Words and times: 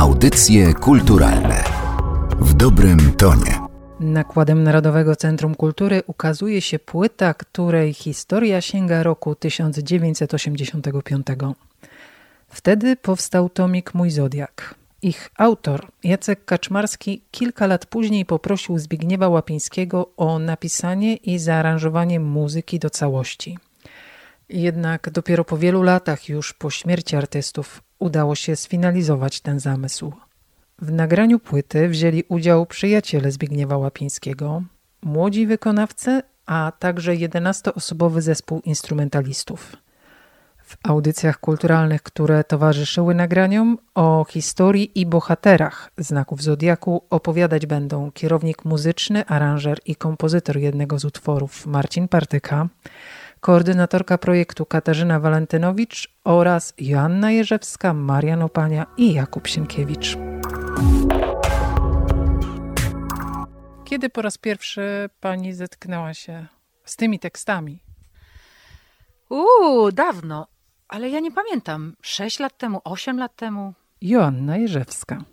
Audycje 0.00 0.74
kulturalne 0.74 1.64
w 2.40 2.54
dobrym 2.54 3.12
tonie. 3.12 3.60
Nakładem 4.00 4.62
Narodowego 4.62 5.16
Centrum 5.16 5.54
Kultury 5.54 6.02
ukazuje 6.06 6.60
się 6.60 6.78
płyta, 6.78 7.34
której 7.34 7.94
historia 7.94 8.60
sięga 8.60 9.02
roku 9.02 9.34
1985. 9.34 11.26
Wtedy 12.48 12.96
powstał 12.96 13.48
tomik 13.48 13.94
Mój 13.94 14.10
Zodiak. 14.10 14.74
Ich 15.02 15.30
autor, 15.38 15.86
Jacek 16.04 16.44
Kaczmarski, 16.44 17.22
kilka 17.30 17.66
lat 17.66 17.86
później 17.86 18.24
poprosił 18.24 18.78
Zbigniewa 18.78 19.28
Łapińskiego 19.28 20.10
o 20.16 20.38
napisanie 20.38 21.16
i 21.16 21.38
zaaranżowanie 21.38 22.20
muzyki 22.20 22.78
do 22.78 22.90
całości. 22.90 23.58
Jednak 24.48 25.10
dopiero 25.10 25.44
po 25.44 25.56
wielu 25.56 25.82
latach, 25.82 26.28
już 26.28 26.52
po 26.52 26.70
śmierci 26.70 27.16
artystów, 27.16 27.82
udało 28.00 28.34
się 28.34 28.56
sfinalizować 28.56 29.40
ten 29.40 29.60
zamysł. 29.60 30.12
W 30.78 30.92
nagraniu 30.92 31.38
płyty 31.38 31.88
wzięli 31.88 32.24
udział 32.28 32.66
przyjaciele 32.66 33.30
Zbigniewa 33.30 33.76
Łapińskiego, 33.76 34.62
młodzi 35.02 35.46
wykonawcy, 35.46 36.22
a 36.46 36.72
także 36.78 37.12
11-osobowy 37.12 38.20
zespół 38.20 38.60
instrumentalistów. 38.60 39.76
W 40.70 40.76
audycjach 40.82 41.40
kulturalnych, 41.40 42.02
które 42.02 42.44
towarzyszyły 42.44 43.14
nagraniom, 43.14 43.78
o 43.94 44.26
historii 44.28 45.00
i 45.00 45.06
bohaterach 45.06 45.90
znaków 45.98 46.42
Zodiaku 46.42 47.02
opowiadać 47.10 47.66
będą 47.66 48.10
kierownik 48.12 48.64
muzyczny, 48.64 49.26
aranżer 49.26 49.78
i 49.86 49.96
kompozytor 49.96 50.56
jednego 50.56 50.98
z 50.98 51.04
utworów 51.04 51.66
Marcin 51.66 52.08
Partyka, 52.08 52.68
koordynatorka 53.40 54.18
projektu 54.18 54.66
Katarzyna 54.66 55.20
Walentynowicz 55.20 56.08
oraz 56.24 56.74
Joanna 56.78 57.30
Jerzewska, 57.30 57.94
Marian 57.94 58.42
Opania 58.42 58.86
i 58.96 59.14
Jakub 59.14 59.46
Sienkiewicz. 59.46 60.16
Kiedy 63.84 64.10
po 64.10 64.22
raz 64.22 64.38
pierwszy 64.38 65.10
pani 65.20 65.52
zetknęła 65.54 66.14
się 66.14 66.46
z 66.84 66.96
tymi 66.96 67.18
tekstami? 67.18 67.82
Uuu, 69.28 69.92
dawno, 69.92 70.46
ale 70.88 71.08
ja 71.08 71.20
nie 71.20 71.32
pamiętam. 71.32 71.96
Sześć 72.02 72.38
lat 72.38 72.58
temu, 72.58 72.80
osiem 72.84 73.18
lat 73.18 73.36
temu. 73.36 73.74
Joanna 74.00 74.56
Jerzewska. 74.56 75.24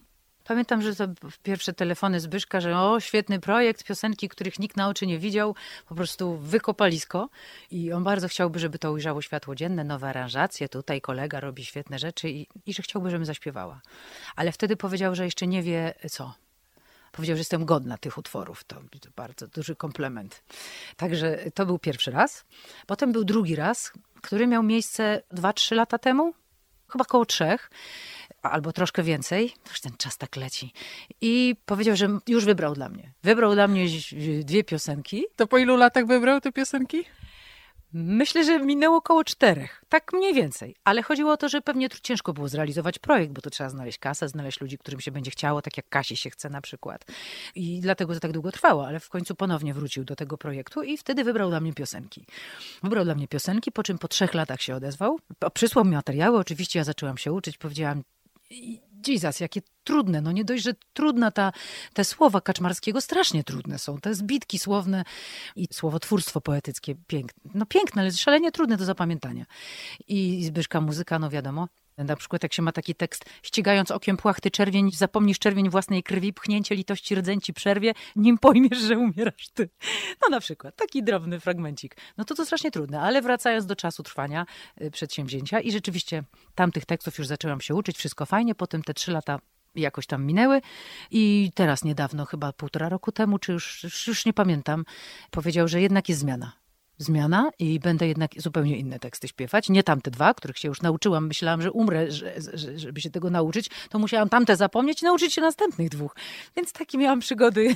Pamiętam, 0.48 0.82
że 0.82 0.96
to 0.96 1.08
pierwsze 1.44 1.74
telefony 1.74 2.20
Zbyszka, 2.20 2.62
że 2.62 2.80
o, 2.80 3.00
świetny 3.00 3.40
projekt, 3.40 3.84
piosenki, 3.84 4.30
których 4.30 4.60
nikt 4.60 4.78
na 4.78 4.90
oczy 4.90 5.08
nie 5.08 5.20
widział, 5.20 5.56
po 5.88 5.96
prostu 5.96 6.38
wykopalisko. 6.38 7.30
I 7.72 7.92
on 7.92 8.04
bardzo 8.04 8.28
chciałby, 8.28 8.60
żeby 8.60 8.80
to 8.80 8.92
ujrzało 8.92 9.22
światło 9.22 9.56
dzienne, 9.56 9.84
nowe 9.84 10.08
aranżacje, 10.10 10.70
tutaj 10.70 11.02
kolega 11.02 11.40
robi 11.40 11.66
świetne 11.66 12.00
rzeczy 12.00 12.30
i, 12.30 12.48
i 12.66 12.74
że 12.74 12.84
chciałby, 12.84 13.10
żebym 13.10 13.26
zaśpiewała. 13.26 13.82
Ale 14.36 14.52
wtedy 14.52 14.78
powiedział, 14.78 15.16
że 15.16 15.26
jeszcze 15.26 15.48
nie 15.48 15.64
wie 15.64 15.94
co. 16.10 16.34
Powiedział, 17.12 17.36
że 17.36 17.40
jestem 17.40 17.66
godna 17.66 17.98
tych 17.98 18.18
utworów. 18.18 18.64
To, 18.64 18.76
to 18.76 19.10
bardzo 19.16 19.48
duży 19.48 19.76
komplement. 19.76 20.44
Także 20.98 21.38
to 21.54 21.66
był 21.66 21.80
pierwszy 21.80 22.12
raz. 22.12 22.46
Potem 22.86 23.12
był 23.12 23.24
drugi 23.24 23.56
raz, 23.56 23.92
który 24.22 24.48
miał 24.48 24.64
miejsce 24.64 25.22
2-3 25.34 25.76
lata 25.76 25.98
temu, 25.98 26.34
chyba 26.90 27.06
koło 27.06 27.26
trzech 27.26 27.70
albo 28.42 28.74
troszkę 28.74 29.04
więcej, 29.04 29.54
już 29.70 29.82
ten 29.82 29.98
czas 29.98 30.18
tak 30.18 30.36
leci. 30.36 30.74
I 31.22 31.56
powiedział, 31.66 31.96
że 31.96 32.20
już 32.28 32.46
wybrał 32.46 32.74
dla 32.74 32.90
mnie. 32.90 33.14
Wybrał 33.24 33.54
dla 33.54 33.68
mnie 33.68 33.86
dwie 34.44 34.64
piosenki. 34.64 35.26
To 35.36 35.48
po 35.48 35.58
ilu 35.58 35.78
latach 35.78 36.06
wybrał 36.08 36.42
te 36.42 36.52
piosenki? 36.52 37.06
Myślę, 37.94 38.44
że 38.44 38.60
minęło 38.60 38.98
około 38.98 39.24
czterech, 39.24 39.84
tak 39.90 40.14
mniej 40.14 40.34
więcej. 40.34 40.76
Ale 40.84 41.04
chodziło 41.04 41.32
o 41.32 41.38
to, 41.38 41.50
że 41.50 41.62
pewnie 41.62 41.90
ciężko 42.02 42.34
było 42.34 42.48
zrealizować 42.48 43.00
projekt, 43.00 43.34
bo 43.34 43.42
to 43.42 43.50
trzeba 43.50 43.70
znaleźć 43.70 43.98
kasę, 43.98 44.30
znaleźć 44.30 44.62
ludzi, 44.62 44.78
którym 44.78 45.02
się 45.02 45.12
będzie 45.12 45.32
chciało, 45.32 45.62
tak 45.62 45.78
jak 45.78 45.90
Kasi 45.90 46.18
się 46.18 46.30
chce 46.30 46.50
na 46.50 46.62
przykład. 46.62 47.06
I 47.56 47.80
dlatego 47.82 48.14
to 48.14 48.20
tak 48.20 48.32
długo 48.32 48.52
trwało, 48.52 48.88
ale 48.88 49.00
w 49.00 49.10
końcu 49.10 49.36
ponownie 49.36 49.74
wrócił 49.74 50.04
do 50.04 50.16
tego 50.16 50.38
projektu 50.38 50.84
i 50.84 50.98
wtedy 50.98 51.24
wybrał 51.24 51.50
dla 51.50 51.60
mnie 51.60 51.74
piosenki. 51.74 52.26
Wybrał 52.84 53.04
dla 53.06 53.16
mnie 53.16 53.28
piosenki, 53.28 53.72
po 53.72 53.84
czym 53.84 53.98
po 53.98 54.08
trzech 54.08 54.34
latach 54.34 54.62
się 54.62 54.76
odezwał. 54.76 55.20
Przysłał 55.54 55.86
mi 55.86 55.92
materiały, 55.92 56.38
oczywiście 56.38 56.80
ja 56.80 56.86
zaczęłam 56.86 57.18
się 57.18 57.32
uczyć, 57.32 57.58
powiedziałam, 57.58 58.04
Jesus, 59.08 59.40
jakie 59.40 59.62
trudne. 59.84 60.22
No 60.22 60.32
nie 60.32 60.46
dość, 60.46 60.64
że 60.64 60.74
trudna 60.94 61.32
ta, 61.32 61.52
te 61.94 62.04
słowa 62.04 62.42
Kaczmarskiego, 62.42 63.02
strasznie 63.02 63.44
trudne 63.44 63.80
są. 63.80 63.98
Te 63.98 64.16
zbitki 64.16 64.60
słowne 64.60 65.04
i 65.56 65.68
słowotwórstwo 65.72 66.42
poetyckie 66.42 66.96
piękne. 67.08 67.52
No 67.54 67.66
piękne, 67.66 68.02
ale 68.02 68.12
szalenie 68.12 68.52
trudne 68.52 68.78
do 68.78 68.86
zapamiętania. 68.86 69.46
I 70.08 70.46
Zbyszka 70.46 70.82
muzyka, 70.82 71.20
no 71.20 71.30
wiadomo, 71.30 71.68
na 72.04 72.16
przykład 72.16 72.44
jak 72.44 72.54
się 72.54 72.62
ma 72.62 72.72
taki 72.72 72.96
tekst, 72.96 73.26
ścigając 73.44 73.92
okiem 73.92 74.18
płachty 74.18 74.52
czerwień, 74.52 74.92
zapomnisz 74.92 75.40
czerwień 75.40 75.70
własnej 75.70 76.04
krwi, 76.04 76.34
pchnięcie 76.34 76.76
litości 76.76 77.16
rdzęci 77.16 77.54
przerwie, 77.54 77.94
nim 78.16 78.38
pojmiesz, 78.38 78.78
że 78.80 78.98
umierasz 78.98 79.50
ty. 79.54 79.70
No 80.22 80.30
na 80.30 80.40
przykład, 80.40 80.76
taki 80.76 81.04
drobny 81.04 81.40
fragmencik. 81.40 81.96
No 82.18 82.26
to 82.26 82.36
to 82.36 82.46
strasznie 82.46 82.72
trudne, 82.72 83.02
ale 83.02 83.22
wracając 83.22 83.66
do 83.66 83.76
czasu 83.76 84.04
trwania 84.04 84.46
y, 84.82 84.92
przedsięwzięcia 84.92 85.60
i 85.60 85.72
rzeczywiście 85.72 86.24
tamtych 86.56 86.86
tekstów 86.86 87.18
już 87.18 87.28
zaczęłam 87.28 87.62
się 87.62 87.76
uczyć, 87.76 87.98
wszystko 87.98 88.26
fajnie, 88.26 88.56
potem 88.56 88.84
te 88.84 88.94
trzy 88.94 89.12
lata 89.12 89.40
jakoś 89.76 90.08
tam 90.08 90.26
minęły 90.26 90.62
i 91.12 91.52
teraz 91.56 91.84
niedawno, 91.84 92.26
chyba 92.26 92.54
półtora 92.54 92.90
roku 92.90 93.12
temu, 93.12 93.40
czy 93.40 93.52
już, 93.52 93.84
już 94.08 94.26
nie 94.26 94.34
pamiętam, 94.34 94.86
powiedział, 95.32 95.68
że 95.68 95.82
jednak 95.82 96.10
jest 96.10 96.22
zmiana 96.22 96.67
zmiana 96.98 97.52
i 97.60 97.80
będę 97.80 98.08
jednak 98.08 98.32
zupełnie 98.38 98.78
inne 98.78 99.00
teksty 99.00 99.28
śpiewać. 99.28 99.70
Nie 99.70 99.84
tamte 99.84 100.12
dwa, 100.12 100.34
których 100.34 100.58
się 100.58 100.68
już 100.68 100.82
nauczyłam. 100.82 101.28
Myślałam, 101.28 101.62
że 101.62 101.72
umrę, 101.72 102.12
że, 102.12 102.34
że, 102.54 102.80
żeby 102.80 103.02
się 103.02 103.10
tego 103.10 103.30
nauczyć. 103.30 103.70
To 103.90 104.00
musiałam 104.00 104.30
tamte 104.30 104.56
zapomnieć 104.56 105.02
i 105.02 105.06
nauczyć 105.06 105.34
się 105.34 105.42
następnych 105.42 105.90
dwóch. 105.90 106.16
Więc 106.56 106.72
takie 106.72 106.98
miałam 106.98 107.20
przygody. 107.20 107.76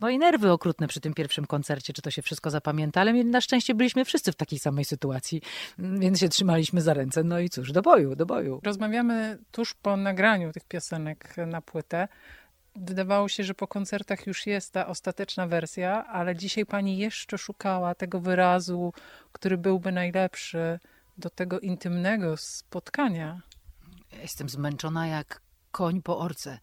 No 0.00 0.10
i 0.10 0.18
nerwy 0.18 0.52
okrutne 0.52 0.88
przy 0.88 1.00
tym 1.00 1.14
pierwszym 1.14 1.46
koncercie, 1.46 1.92
czy 1.92 2.02
to 2.02 2.10
się 2.10 2.22
wszystko 2.22 2.50
zapamięta, 2.50 3.00
ale 3.00 3.24
na 3.24 3.40
szczęście 3.40 3.74
byliśmy 3.74 4.04
wszyscy 4.04 4.32
w 4.32 4.36
takiej 4.36 4.58
samej 4.58 4.84
sytuacji, 4.84 5.42
więc 5.78 6.20
się 6.20 6.28
trzymaliśmy 6.28 6.82
za 6.82 6.94
ręce. 6.94 7.24
No 7.24 7.40
i 7.40 7.48
cóż, 7.48 7.72
do 7.72 7.82
boju, 7.82 8.16
do 8.16 8.26
boju. 8.26 8.60
Rozmawiamy 8.64 9.38
tuż 9.52 9.74
po 9.74 9.96
nagraniu 9.96 10.52
tych 10.52 10.64
piosenek 10.64 11.34
na 11.46 11.62
płytę 11.62 12.08
wydawało 12.80 13.28
się, 13.28 13.44
że 13.44 13.54
po 13.54 13.68
koncertach 13.68 14.26
już 14.26 14.46
jest 14.46 14.72
ta 14.72 14.86
ostateczna 14.86 15.46
wersja, 15.46 16.06
ale 16.06 16.36
dzisiaj 16.36 16.66
pani 16.66 16.98
jeszcze 16.98 17.38
szukała 17.38 17.94
tego 17.94 18.20
wyrazu, 18.20 18.92
który 19.32 19.58
byłby 19.58 19.92
najlepszy 19.92 20.78
do 21.18 21.30
tego 21.30 21.60
intymnego 21.60 22.36
spotkania. 22.36 23.40
Jestem 24.22 24.48
zmęczona 24.48 25.06
jak 25.06 25.40
koń 25.70 26.02
po 26.02 26.18
orce. 26.18 26.58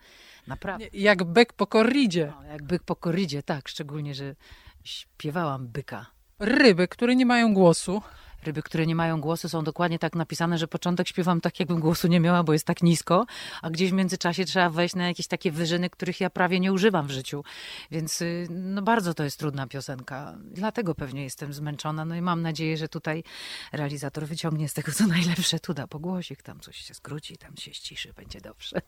Naprawdę. 0.48 0.86
Jak 0.94 1.24
byk 1.24 1.54
po 1.54 1.68
korridzie. 1.68 2.34
No, 2.36 2.44
jak 2.44 2.64
byk 2.64 2.84
po 2.84 2.96
korridzie, 2.96 3.44
tak. 3.44 3.68
Szczególnie, 3.68 4.16
że 4.16 4.36
śpiewałam 4.84 5.68
byka. 5.68 6.06
Ryby, 6.40 6.88
które 6.88 7.16
nie 7.16 7.26
mają 7.26 7.54
głosu. 7.54 8.02
Ryby, 8.46 8.64
które 8.64 8.86
nie 8.86 8.96
mają 8.96 9.22
głosu, 9.22 9.50
są 9.50 9.64
dokładnie 9.64 10.00
tak 10.00 10.16
napisane, 10.16 10.58
że 10.58 10.68
początek 10.68 11.08
śpiewam 11.08 11.42
tak, 11.42 11.60
jakbym 11.60 11.80
głosu 11.80 12.08
nie 12.08 12.20
miała, 12.20 12.44
bo 12.44 12.54
jest 12.54 12.66
tak 12.66 12.84
nisko, 12.84 13.26
a 13.62 13.70
gdzieś 13.70 13.92
w 13.92 13.94
międzyczasie 13.94 14.46
trzeba 14.46 14.70
wejść 14.70 14.96
na 14.96 15.08
jakieś 15.08 15.28
takie 15.28 15.52
wyżyny, 15.52 15.90
których 15.90 16.22
ja 16.22 16.30
prawie 16.30 16.60
nie 16.60 16.74
używam 16.74 17.08
w 17.08 17.12
życiu. 17.12 17.44
Więc 17.92 18.22
y, 18.22 18.48
no 18.50 18.82
bardzo 18.82 19.14
to 19.14 19.24
jest 19.24 19.40
trudna 19.40 19.68
piosenka. 19.68 20.36
Dlatego 20.52 20.96
pewnie 20.96 21.24
jestem 21.24 21.54
zmęczona. 21.54 22.06
No 22.06 22.16
i 22.16 22.22
mam 22.22 22.42
nadzieję, 22.42 22.78
że 22.78 22.88
tutaj 22.88 23.24
realizator 23.72 24.26
wyciągnie 24.28 24.70
z 24.70 24.74
tego 24.74 24.92
co 24.92 25.08
najlepsze. 25.08 25.60
Tu 25.60 25.74
da 25.74 25.88
pogłosik, 25.88 26.42
tam 26.42 26.60
coś 26.60 26.78
się 26.78 26.94
skróci, 26.94 27.38
tam 27.38 27.58
się 27.58 27.74
ściszy, 27.74 28.14
będzie 28.14 28.42
dobrze. 28.42 28.82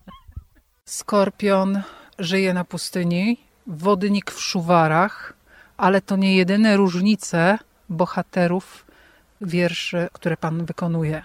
Skorpion 0.86 1.82
żyje 2.20 2.54
na 2.54 2.64
pustyni, 2.64 3.38
wodnik 3.68 4.32
w 4.32 4.42
szuwarach, 4.42 5.34
ale 5.78 6.02
to 6.02 6.16
nie 6.16 6.36
jedyne 6.36 6.78
różnice 6.78 7.60
bohaterów 7.90 8.87
wierszy, 9.42 10.08
które 10.14 10.38
pan 10.38 10.66
wykonuje? 10.66 11.24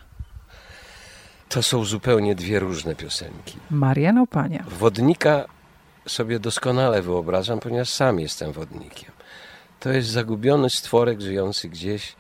To 1.48 1.62
są 1.62 1.84
zupełnie 1.84 2.34
dwie 2.34 2.60
różne 2.60 2.94
piosenki. 2.94 3.56
Marian 3.70 4.18
Opania. 4.18 4.64
Wodnika 4.68 5.44
sobie 6.06 6.38
doskonale 6.38 7.02
wyobrażam, 7.02 7.60
ponieważ 7.60 7.88
sam 7.88 8.20
jestem 8.20 8.52
wodnikiem. 8.52 9.10
To 9.80 9.90
jest 9.90 10.08
zagubiony 10.08 10.70
stworek 10.70 11.20
żyjący 11.20 11.68
gdzieś 11.68 12.16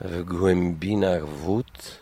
w 0.00 0.24
głębinach 0.24 1.28
wód, 1.28 2.00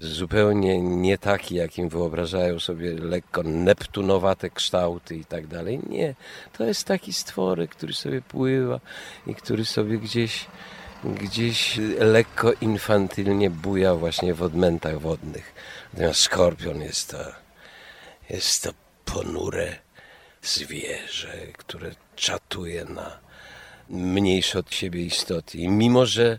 zupełnie 0.00 0.82
nie 0.82 1.18
taki, 1.18 1.54
jakim 1.54 1.88
wyobrażają 1.88 2.60
sobie 2.60 2.92
lekko 2.92 3.42
neptunowate 3.42 4.50
kształty 4.50 5.16
i 5.16 5.24
tak 5.24 5.46
dalej. 5.46 5.80
Nie, 5.88 6.14
to 6.52 6.64
jest 6.64 6.84
taki 6.84 7.12
stworek, 7.12 7.70
który 7.70 7.92
sobie 7.92 8.22
pływa 8.22 8.80
i 9.26 9.34
który 9.34 9.64
sobie 9.64 9.98
gdzieś 9.98 10.46
gdzieś 11.04 11.76
lekko 11.98 12.52
infantylnie 12.60 13.50
buja 13.50 13.94
właśnie 13.94 14.34
w 14.34 14.42
odmętach 14.42 15.00
wodnych. 15.00 15.54
Natomiast 15.92 16.20
skorpion 16.20 16.80
jest 16.80 17.10
to, 17.10 17.32
jest 18.30 18.62
to 18.62 18.70
ponure 19.04 19.78
zwierzę, 20.42 21.32
które 21.58 21.90
czatuje 22.16 22.84
na 22.84 23.18
mniejsze 23.88 24.58
od 24.58 24.74
siebie 24.74 25.02
istoty. 25.02 25.58
I 25.58 25.68
mimo, 25.68 26.06
że 26.06 26.38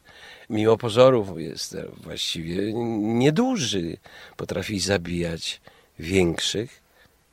mimo 0.49 0.77
pozorów 0.77 1.39
jest 1.39 1.77
właściwie 1.93 2.73
nieduży, 2.73 3.97
potrafi 4.37 4.79
zabijać 4.79 5.61
większych 5.99 6.83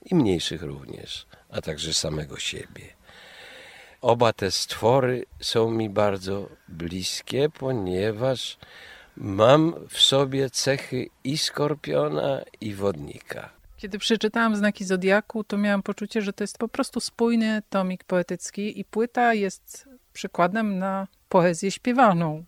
i 0.04 0.14
mniejszych 0.14 0.62
również, 0.62 1.26
a 1.50 1.60
także 1.60 1.94
samego 1.94 2.38
siebie. 2.38 2.99
Oba 4.00 4.32
te 4.32 4.50
stwory 4.50 5.24
są 5.40 5.70
mi 5.70 5.90
bardzo 5.90 6.48
bliskie, 6.68 7.48
ponieważ 7.58 8.58
mam 9.16 9.74
w 9.88 10.00
sobie 10.00 10.50
cechy 10.50 11.08
i 11.24 11.38
skorpiona, 11.38 12.40
i 12.60 12.74
wodnika. 12.74 13.50
Kiedy 13.76 13.98
przeczytałam 13.98 14.56
znaki 14.56 14.84
Zodiaku, 14.84 15.44
to 15.44 15.58
miałam 15.58 15.82
poczucie, 15.82 16.22
że 16.22 16.32
to 16.32 16.44
jest 16.44 16.58
po 16.58 16.68
prostu 16.68 17.00
spójny 17.00 17.62
tomik 17.70 18.04
poetycki 18.04 18.80
i 18.80 18.84
płyta 18.84 19.34
jest 19.34 19.88
przykładem 20.12 20.78
na 20.78 21.06
poezję 21.28 21.70
śpiewaną. 21.70 22.44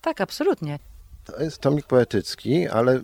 Tak, 0.00 0.20
absolutnie. 0.20 0.78
To 1.24 1.42
jest 1.42 1.58
tomik 1.58 1.86
poetycki, 1.86 2.68
ale 2.68 3.00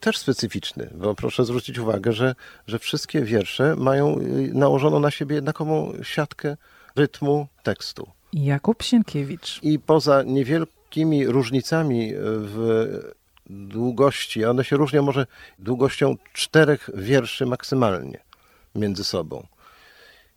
też 0.00 0.18
specyficzny, 0.18 0.90
bo 0.94 1.14
proszę 1.14 1.44
zwrócić 1.44 1.78
uwagę, 1.78 2.12
że, 2.12 2.34
że 2.66 2.78
wszystkie 2.78 3.22
wiersze 3.22 3.76
mają 3.76 4.18
y, 4.18 4.50
nałożoną 4.54 5.00
na 5.00 5.10
siebie 5.10 5.34
jednakową 5.34 5.92
siatkę 6.02 6.56
rytmu 6.96 7.46
tekstu. 7.62 8.10
Jakub 8.32 8.82
Sienkiewicz. 8.82 9.60
I 9.62 9.78
poza 9.78 10.22
niewielkimi 10.22 11.26
różnicami 11.26 12.12
w 12.16 12.86
długości, 13.46 14.44
one 14.44 14.64
się 14.64 14.76
różnią 14.76 15.02
może 15.02 15.26
długością 15.58 16.16
czterech 16.32 16.90
wierszy 16.94 17.46
maksymalnie 17.46 18.18
między 18.74 19.04
sobą. 19.04 19.46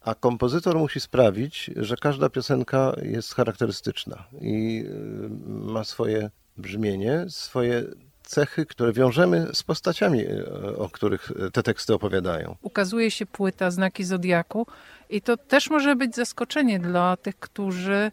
A 0.02 0.16
kompozytor 0.16 0.78
musi 0.78 1.00
sprawić, 1.00 1.72
że 1.76 1.98
każda 1.98 2.30
piosenka 2.30 2.94
jest 3.02 3.36
charakterystyczna 3.36 4.24
i 4.42 4.86
y, 4.86 5.30
ma 5.50 5.84
swoje 5.84 6.30
brzmienie, 6.58 7.26
swoje 7.30 7.84
cechy, 8.24 8.66
które 8.66 8.94
wiążemy 8.94 9.48
z 9.54 9.64
postaciami, 9.64 10.20
y, 10.20 10.78
o 10.78 10.90
których 10.90 11.32
te 11.54 11.64
teksty 11.64 11.94
opowiadają. 11.94 12.56
Ukazuje 12.62 13.12
się 13.12 13.26
płyta 13.26 13.72
Znaki 13.72 14.04
Zodiaku 14.04 14.68
i 15.10 15.22
to 15.22 15.38
też 15.38 15.70
może 15.70 15.96
być 15.96 16.16
zaskoczenie 16.16 16.80
dla 16.80 17.18
tych, 17.18 17.40
którzy 17.40 18.12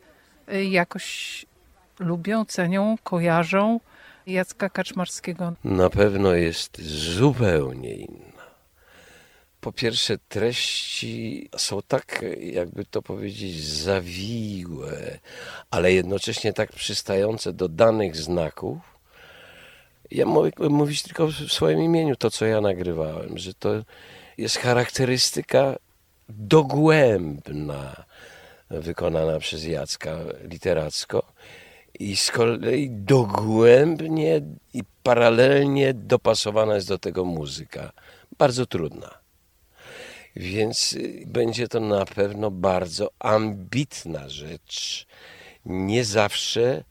y, 0.53 0.65
jakoś 0.65 1.47
lubią, 1.99 2.45
cenią, 2.45 2.97
kojarzą 3.03 3.81
Jacka 4.27 4.69
Kaczmarskiego. 4.69 5.53
Na 5.65 5.91
pewno 5.91 6.33
jest 6.33 6.81
zupełnie 6.83 7.95
inna. 7.95 8.25
Po 9.61 9.73
pierwsze, 9.73 10.19
treści 10.29 11.49
są 11.57 11.83
tak, 11.89 12.25
jakby 12.41 12.85
to 12.85 13.03
powiedzieć, 13.03 13.65
zawiłe, 13.65 15.19
ale 15.71 15.93
jednocześnie 15.93 16.53
tak 16.53 16.73
przystające 16.73 17.53
do 17.53 17.69
danych 17.69 18.17
znaków. 18.17 18.79
Ja 20.11 20.27
mogę 20.27 20.69
mówić 20.69 21.03
tylko 21.03 21.27
w 21.27 21.33
swoim 21.33 21.81
imieniu 21.81 22.17
to, 22.17 22.31
co 22.31 22.47
ja 22.47 22.61
nagrywałem, 22.61 23.39
że 23.39 23.55
to 23.55 23.69
jest 24.39 24.57
charakterystyka 24.57 25.77
dogłębna 26.29 28.05
wykonana 28.71 29.39
przez 29.39 29.65
Jacka 29.65 30.17
literacko 30.49 31.33
i 31.99 32.17
z 32.17 32.31
kolei 32.31 32.91
dogłębnie 32.91 34.41
i 34.75 34.83
paralelnie 35.03 35.95
dopasowana 35.95 36.75
jest 36.75 36.89
do 36.89 36.99
tego 36.99 37.25
muzyka. 37.25 37.93
Bardzo 38.39 38.67
trudna. 38.67 39.25
Więc 40.37 40.93
y, 40.93 41.25
będzie 41.27 41.69
to 41.69 41.81
na 41.81 42.05
pewno 42.05 42.51
bardzo 42.51 43.11
ambitna 43.19 44.29
rzecz. 44.29 45.07
Nie 45.67 46.05
zawsze 46.05 46.85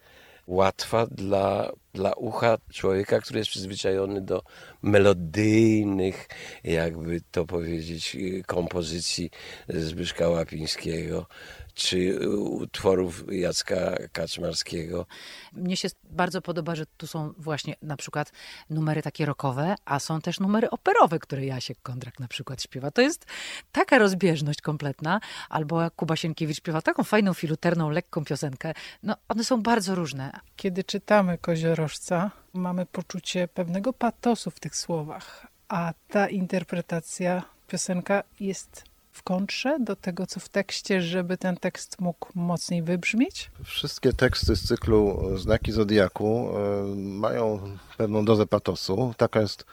łatwa 0.48 1.08
dla, 1.08 1.72
dla 1.94 2.13
ucha 2.13 2.57
człowieka, 2.72 3.22
który 3.22 3.40
jest 3.40 3.51
przyzwyczajony 3.51 4.22
do 4.22 4.44
melodyjnych, 4.81 6.28
jakby 6.63 7.22
to 7.31 7.45
powiedzieć, 7.45 8.16
y, 8.16 8.44
kompozycji 8.48 9.30
Zbyszka 9.69 10.30
Łapińskiego 10.30 11.25
czy 11.74 12.30
utworów 12.40 13.24
Jacka 13.31 13.96
Kaczmarskiego. 14.12 15.06
Mnie 15.54 15.78
się 15.78 15.88
bardzo 16.04 16.42
podoba, 16.42 16.75
że 16.75 16.86
tu 16.98 17.08
są 17.08 17.34
właśnie 17.38 17.75
na 17.81 17.98
przykład 17.98 18.31
numery 18.70 19.02
takie 19.02 19.25
rockowe, 19.25 19.75
a 19.86 20.00
są 20.00 20.22
też 20.22 20.40
numery 20.40 20.70
operowe, 20.70 21.20
które 21.20 21.46
Jasiek 21.46 21.78
Kondrak 21.81 22.20
na 22.20 22.28
przykład 22.28 22.62
śpiewa. 22.62 22.92
To 22.92 23.02
jest 23.02 23.25
taka 23.72 23.98
rozbieżność 23.98 24.62
kompletna. 24.62 25.20
Albo 25.50 25.81
jak 25.81 25.96
Kuba 25.96 26.16
Sienkiewicz 26.16 26.58
śpiewa 26.58 26.81
taką 26.81 27.04
fajną, 27.04 27.34
filuterną, 27.34 27.90
lekką 27.90 28.25
piosenkę. 28.25 28.74
No, 29.04 29.16
one 29.30 29.44
są 29.44 29.62
bardzo 29.62 29.96
różne. 29.96 30.31
Kiedy 30.56 30.84
czytamy 30.84 31.38
Koziorożca, 31.38 32.31
mamy 32.54 32.86
poczucie 32.86 33.48
pewnego 33.48 33.94
patosu 33.94 34.52
w 34.52 34.60
tych 34.60 34.75
słowach, 34.75 35.48
a 35.68 35.94
ta 36.08 36.30
interpretacja, 36.30 37.44
piosenka 37.68 38.24
jest 38.40 38.93
w 39.13 39.24
kontrze 39.24 39.77
do 39.80 39.95
tego, 39.95 40.27
co 40.27 40.39
w 40.39 40.50
tekście, 40.50 41.01
żeby 41.01 41.38
ten 41.38 41.57
tekst 41.57 42.01
mógł 42.01 42.30
mocniej 42.36 42.83
wybrzmieć? 42.83 43.51
Wszystkie 43.63 44.13
teksty 44.13 44.56
z 44.56 44.68
cyklu 44.68 45.30
Znaki 45.38 45.71
Zodiaku 45.71 46.50
e, 46.50 46.95
mają 46.95 47.60
pewną 47.98 48.25
dozę 48.25 48.45
patosu. 48.45 49.13
Taka 49.18 49.42
jest 49.42 49.65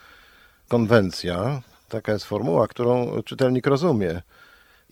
konwencja, 0.69 1.63
taka 1.89 2.13
jest 2.13 2.25
formuła, 2.25 2.69
którą 2.69 3.23
czytelnik 3.23 3.67
rozumie. 3.67 4.23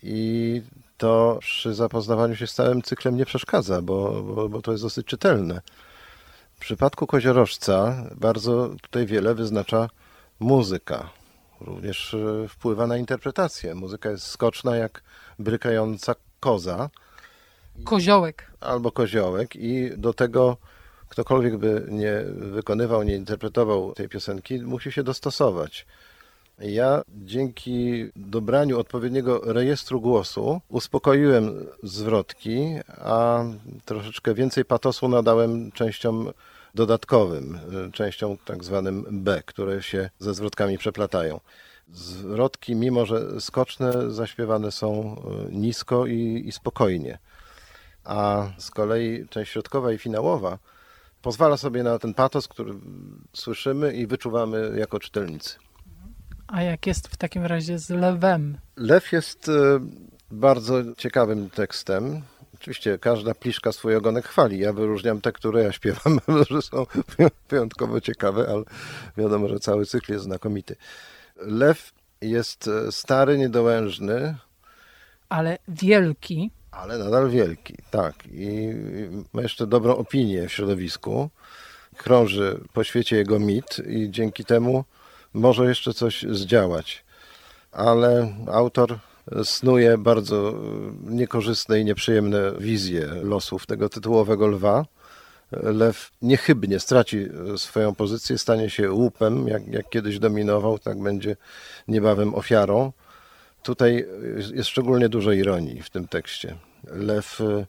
I 0.03 0.63
to 0.99 1.39
przy 1.41 1.75
zapoznawaniu 1.75 2.37
się 2.37 2.47
z 2.47 2.55
całym 2.55 2.83
cyklem 2.83 3.17
nie 3.17 3.27
przeszkadza, 3.27 3.83
bo, 3.83 4.23
bo, 4.23 4.49
bo 4.49 4.63
to 4.63 4.73
jest 4.73 4.85
dosyć 4.85 5.07
czytelne. 5.07 5.61
W 6.57 6.61
przypadku 6.61 7.07
koziorożca 7.07 8.05
bardzo 8.17 8.69
tutaj 8.83 9.07
wiele 9.07 9.35
wyznacza 9.35 9.89
muzyka 10.41 11.18
również 11.61 12.15
e, 12.15 12.49
wpływa 12.49 12.87
na 12.87 12.97
interpretację. 12.97 13.75
Muzyka 13.75 14.11
jest 14.11 14.27
skoczna 14.27 14.77
jak 14.77 15.03
brykająca 15.39 16.15
koza. 16.41 16.91
Koziołek. 17.85 18.51
Albo 18.61 18.93
koziołek 18.93 19.57
i 19.57 19.91
do 19.97 20.15
tego 20.15 20.57
ktokolwiek 21.09 21.57
by 21.57 21.87
nie 21.89 22.25
wykonywał, 22.35 23.03
nie 23.03 23.17
interpretował 23.17 23.95
tej 23.95 24.09
piosenki, 24.09 24.61
musi 24.61 24.93
się 24.93 25.03
dostosować. 25.03 25.87
Ja 26.59 27.03
dzięki 27.09 28.07
dobraniu 28.17 28.81
odpowiedniego 28.81 29.41
rejestru 29.45 30.01
głosu 30.01 30.61
uspokoiłem 30.69 31.67
zwrotki, 31.83 32.75
a 32.99 33.45
troszeczkę 33.85 34.35
więcej 34.35 34.65
patosu 34.65 35.09
nadałem 35.09 35.73
częściom 35.73 36.31
dodatkowym, 36.75 37.61
y, 37.89 37.93
częścią 37.93 38.37
tak 38.45 38.65
zwanym 38.65 39.07
B, 39.11 39.43
które 39.47 39.83
się 39.83 40.11
ze 40.19 40.35
zwrotkami 40.35 40.79
przeplatają. 40.79 41.41
Zwrotki, 41.93 42.77
mimo 42.77 43.07
że 43.07 43.41
skoczne, 43.41 44.11
zaśpiewane 44.11 44.73
są 44.73 45.17
y, 45.49 45.55
nisko 45.55 46.07
i, 46.07 46.43
i 46.47 46.53
spokojnie. 46.53 47.19
A 48.05 48.47
z 48.59 48.71
kolei 48.71 49.29
część 49.29 49.53
środkowa 49.53 49.93
i 49.93 49.99
finałowa 49.99 50.59
pozwala 51.23 51.57
sobie 51.57 51.83
na 51.83 51.99
ten 51.99 52.15
patos, 52.15 52.49
który 52.49 52.73
słyszymy 53.33 53.93
i 53.93 54.07
wyczuwamy 54.07 54.73
jako 54.77 55.01
czytelnicy. 55.01 55.59
A 56.47 56.63
jak 56.63 56.87
jest 56.87 57.09
w 57.09 57.17
takim 57.17 57.45
razie 57.45 57.79
z 57.79 57.91
lewem? 57.91 58.59
Lew 58.77 59.13
jest 59.13 59.49
y, 59.49 59.53
bardzo 60.31 60.95
ciekawym 60.97 61.51
tekstem. 61.51 62.23
Oczywiście 62.61 62.99
każda 62.99 63.35
pliszka 63.35 63.73
swój 63.73 63.97
ogonek 63.97 64.27
chwali. 64.29 64.59
Ja 64.59 64.73
wyróżniam 64.73 65.21
te, 65.21 65.33
które 65.33 65.63
ja 65.63 65.73
śpiewam, 65.73 66.21
że 66.51 66.63
są 66.63 66.87
wyjątkowo 67.49 68.01
ciekawe, 68.01 68.49
ale 68.51 68.63
wiadomo, 69.17 69.49
że 69.49 69.61
cały 69.61 69.87
cykl 69.87 70.13
jest 70.13 70.25
znakomity. 70.25 70.77
Lew 71.37 71.93
jest 72.21 72.69
e, 72.69 72.93
stary, 72.93 73.39
niedołężny. 73.39 74.37
Ale 75.29 75.59
wielki. 75.69 76.51
Ale 76.71 76.99
nadal 76.99 77.31
wielki, 77.31 77.75
tak. 77.91 78.15
I 78.33 78.69
ma 79.33 79.43
jeszcze 79.43 79.67
dobrą 79.67 79.97
opinię 79.97 80.49
w 80.49 80.53
środowisku. 80.53 81.31
Krąży 81.97 82.61
po 82.73 82.85
świecie 82.85 83.17
jego 83.17 83.39
mit 83.39 83.79
i 83.87 84.11
dzięki 84.11 84.45
temu 84.45 84.85
może 85.35 85.69
jeszcze 85.69 85.95
coś 85.95 86.23
zdziałać. 86.23 87.05
Ale 87.73 88.35
autor 88.53 88.99
snuje 89.45 89.99
bardzo 89.99 90.55
niekorzystne 91.03 91.81
i 91.81 91.85
nieprzyjemne 91.85 92.53
wizje 92.59 93.07
losów 93.23 93.67
tego 93.67 93.89
tytułowego 93.89 94.47
lwa. 94.47 94.85
Lew 95.53 96.11
niechybnie 96.23 96.81
straci 96.81 97.27
swoją 97.57 97.95
pozycję, 97.95 98.39
stanie 98.39 98.71
się 98.71 98.93
łupem, 98.93 99.49
jak, 99.49 99.69
jak 99.69 99.89
kiedyś 99.89 100.19
dominował, 100.19 100.79
tak 100.79 101.03
będzie 101.03 101.37
niebawem 101.89 102.35
ofiarą. 102.35 102.93
Tutaj 103.63 104.07
jest 104.55 104.69
szczególnie 104.69 105.09
dużo 105.09 105.33
ironii 105.33 105.83
w 105.83 105.91
tym 105.91 106.09
tekście. 106.09 106.57
Lew 106.85 107.41
e, 107.41 107.67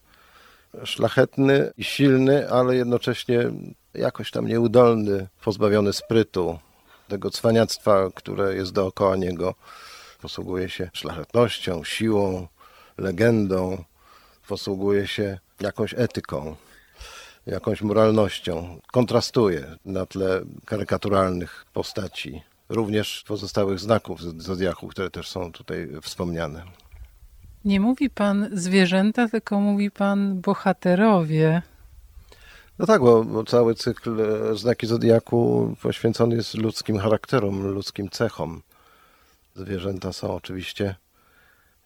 szlachetny 0.86 1.72
i 1.78 1.84
silny, 1.84 2.50
ale 2.50 2.76
jednocześnie 2.76 3.52
jakoś 3.94 4.32
tam 4.32 4.48
nieudolny, 4.48 5.28
pozbawiony 5.44 5.94
sprytu, 5.94 6.60
tego 7.08 7.32
cwaniactwa, 7.32 8.10
które 8.16 8.56
jest 8.56 8.72
dookoła 8.72 9.16
niego 9.16 9.56
posługuje 10.22 10.70
się 10.70 10.90
szlachetnością, 10.94 11.84
siłą, 11.84 12.48
legendą, 12.98 13.84
posługuje 14.48 15.08
się 15.08 15.40
jakąś 15.62 15.94
etyką, 15.98 16.56
jakąś 17.46 17.82
moralnością. 17.82 18.80
Kontrastuje 18.92 19.76
na 19.86 20.06
tle 20.06 20.42
karykaturalnych 20.66 21.66
postaci 21.74 22.42
również 22.70 23.24
pozostałych 23.28 23.80
znaków 23.80 24.22
zodiaku, 24.22 24.88
które 24.88 25.10
też 25.10 25.30
są 25.30 25.52
tutaj 25.52 25.90
wspomniane. 26.02 26.64
Nie 27.66 27.80
mówi 27.80 28.10
pan 28.10 28.50
zwierzęta, 28.54 29.28
tylko 29.28 29.60
mówi 29.60 29.92
pan 29.92 30.42
bohaterowie. 30.42 31.62
No 32.80 32.86
tak, 32.86 33.02
bo, 33.02 33.24
bo, 33.24 33.44
cały 33.44 33.76
cykl 33.76 34.22
e, 34.22 34.56
znaki 34.56 34.88
zodiaku 34.88 35.76
poświęcony 35.82 36.36
jest 36.36 36.54
ludzkim 36.58 37.00
charakterom, 37.00 37.68
ludzkim 37.68 38.10
cechom. 38.10 38.62
Zwierzęta 39.56 40.14
są 40.14 40.36
oczywiście, 40.36 40.96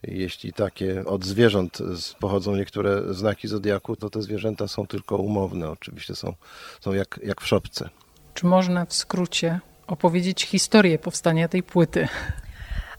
jeśli 0.03 0.53
takie 0.53 1.05
od 1.05 1.25
zwierząt 1.25 1.79
pochodzą 2.19 2.55
niektóre 2.55 3.13
znaki 3.13 3.47
zodiaku, 3.47 3.95
to 3.95 4.09
te 4.09 4.21
zwierzęta 4.21 4.67
są 4.67 4.87
tylko 4.87 5.17
umowne, 5.17 5.69
oczywiście 5.69 6.15
są, 6.15 6.33
są 6.81 6.93
jak, 6.93 7.19
jak 7.23 7.41
w 7.41 7.47
szopce. 7.47 7.89
Czy 8.33 8.45
można 8.45 8.85
w 8.85 8.93
skrócie 8.93 9.59
opowiedzieć 9.87 10.45
historię 10.45 10.99
powstania 10.99 11.47
tej 11.47 11.63
płyty? 11.63 12.07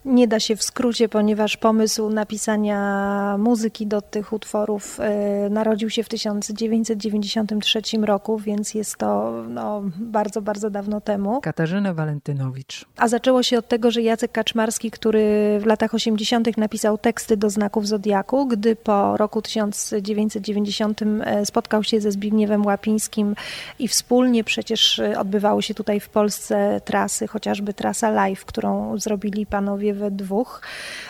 Nie 0.05 0.29
da 0.29 0.41
się 0.41 0.57
w 0.57 0.63
skrócie, 0.63 1.09
ponieważ 1.09 1.57
pomysł 1.57 2.11
napisania 2.11 3.37
muzyki 3.39 3.87
do 3.87 4.03
tych 4.03 4.33
utworów 4.33 5.01
e, 5.01 5.51
narodził 5.51 5.91
się 5.91 6.03
w 6.03 6.09
1993 6.09 7.83
roku, 8.03 8.39
więc 8.39 8.75
jest 8.75 8.97
to 8.97 9.43
no, 9.49 9.83
bardzo, 9.97 10.43
bardzo 10.43 10.71
dawno 10.71 11.01
temu. 11.01 11.41
Katarzyna 11.41 11.95
Walentynowicz. 11.95 12.85
A 12.97 13.09
zaczęło 13.09 13.43
się 13.43 13.59
od 13.59 13.69
tego, 13.69 13.91
że 13.91 14.03
Jacek 14.03 14.33
Kaczmarski, 14.33 14.91
który 14.91 15.59
w 15.61 15.67
latach 15.67 15.95
80. 15.95 16.57
napisał 16.57 16.99
teksty 16.99 17.37
do 17.37 17.51
znaków 17.51 17.89
Zodiaku, 17.89 18.47
gdy 18.47 18.77
po 18.77 19.17
roku 19.17 19.43
1990 19.43 21.01
e, 21.03 21.47
spotkał 21.47 21.85
się 21.85 22.01
ze 22.01 22.13
Zbigniewem 22.13 22.67
Łapińskim 22.67 23.35
i 23.79 23.89
wspólnie 23.89 24.45
przecież 24.45 24.99
e, 24.99 25.19
odbywały 25.19 25.63
się 25.63 25.75
tutaj 25.75 26.01
w 26.01 26.09
Polsce 26.09 26.81
trasy, 26.85 27.27
chociażby 27.27 27.75
trasa 27.75 28.11
live, 28.11 28.45
którą 28.45 28.99
zrobili 28.99 29.47
panowie 29.47 29.94
we 29.95 30.11
dwóch, 30.11 30.61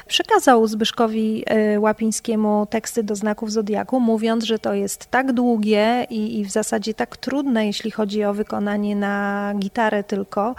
przekazał 0.07 0.67
Zbyszkowi 0.67 1.45
e, 1.47 1.81
Łapińskiemu 1.81 2.67
teksty 2.71 3.03
do 3.03 3.17
znaków 3.17 3.53
Zodiaku, 3.53 4.01
mówiąc, 4.01 4.45
że 4.45 4.59
to 4.59 4.75
jest 4.75 5.07
tak 5.07 5.33
długie 5.33 6.07
i, 6.11 6.41
i 6.41 6.45
w 6.45 6.51
zasadzie 6.51 6.95
tak 6.95 7.17
trudne, 7.17 7.67
jeśli 7.67 7.91
chodzi 7.91 8.25
o 8.25 8.35
wykonanie 8.35 8.97
na 8.97 9.53
gitarę 9.59 10.05
tylko, 10.05 10.55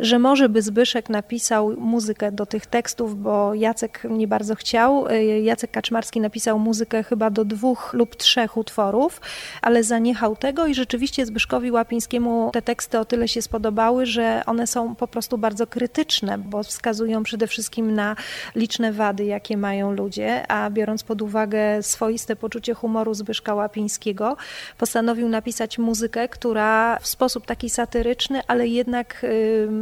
że 0.00 0.18
może 0.18 0.48
by 0.48 0.62
Zbyszek 0.62 1.08
napisał 1.08 1.74
muzykę 1.78 2.32
do 2.32 2.46
tych 2.46 2.66
tekstów, 2.66 3.22
bo 3.22 3.54
Jacek 3.54 4.02
nie 4.10 4.28
bardzo 4.28 4.54
chciał. 4.54 5.08
E, 5.08 5.40
Jacek 5.40 5.70
Kaczmarski 5.70 6.20
napisał 6.20 6.58
muzykę 6.58 7.02
chyba 7.02 7.30
do 7.30 7.44
dwóch 7.44 7.90
lub 7.92 8.16
trzech 8.16 8.56
utworów, 8.56 9.20
ale 9.62 9.84
zaniechał 9.84 10.36
tego 10.36 10.66
i 10.66 10.74
rzeczywiście 10.74 11.26
Zbyszkowi 11.26 11.70
Łapińskiemu 11.70 12.50
te 12.52 12.62
teksty 12.62 12.98
o 12.98 13.04
tyle 13.04 13.28
się 13.28 13.42
spodobały, 13.42 14.06
że 14.06 14.42
one 14.46 14.66
są 14.66 14.94
po 14.94 15.08
prostu 15.08 15.38
bardzo 15.38 15.66
krytyczne, 15.66 16.38
bo 16.38 16.62
wskazują 16.62 17.22
przede 17.22 17.46
wszystkim 17.46 17.65
wszystkim 17.66 17.94
na 17.94 18.16
liczne 18.54 18.92
wady, 18.92 19.24
jakie 19.24 19.56
mają 19.56 19.92
ludzie, 19.92 20.46
a 20.50 20.70
biorąc 20.70 21.02
pod 21.02 21.22
uwagę 21.22 21.82
swoiste 21.82 22.36
poczucie 22.36 22.74
humoru 22.74 23.14
Zbyszka 23.14 23.54
Łapińskiego, 23.54 24.36
postanowił 24.78 25.28
napisać 25.28 25.78
muzykę, 25.78 26.28
która 26.28 26.98
w 26.98 27.06
sposób 27.06 27.46
taki 27.46 27.70
satyryczny, 27.70 28.40
ale 28.46 28.68
jednak 28.68 29.26